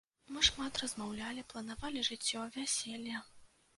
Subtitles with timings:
[0.35, 3.23] Мы шмат размаўлялі, планавалі жыццё, вяселле.